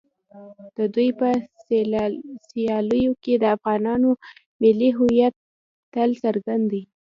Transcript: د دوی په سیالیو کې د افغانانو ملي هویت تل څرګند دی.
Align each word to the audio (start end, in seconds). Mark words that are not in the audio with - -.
د 0.77 0.79
دوی 0.93 1.09
په 1.19 1.29
سیالیو 2.53 3.13
کې 3.23 3.33
د 3.37 3.45
افغانانو 3.55 4.09
ملي 4.61 4.89
هویت 4.97 5.35
تل 5.93 6.09
څرګند 6.23 6.65
دی. 6.71 6.83